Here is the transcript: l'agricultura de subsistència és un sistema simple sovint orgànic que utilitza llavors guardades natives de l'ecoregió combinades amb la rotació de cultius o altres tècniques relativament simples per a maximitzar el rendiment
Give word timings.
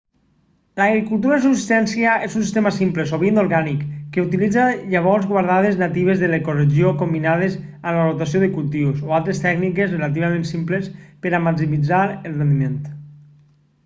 l'agricultura 0.79 1.35
de 1.39 1.41
subsistència 1.41 2.13
és 2.27 2.37
un 2.39 2.45
sistema 2.45 2.71
simple 2.77 3.05
sovint 3.11 3.37
orgànic 3.41 3.83
que 4.15 4.23
utilitza 4.29 4.63
llavors 4.95 5.29
guardades 5.33 5.77
natives 5.83 6.23
de 6.25 6.31
l'ecoregió 6.33 6.95
combinades 7.03 7.59
amb 7.67 7.93
la 7.99 8.09
rotació 8.09 8.43
de 8.47 8.51
cultius 8.57 9.05
o 9.11 9.15
altres 9.21 9.43
tècniques 9.47 9.95
relativament 9.99 10.49
simples 10.55 10.91
per 11.27 11.37
a 11.39 11.45
maximitzar 11.51 12.03
el 12.17 12.27
rendiment 12.43 12.81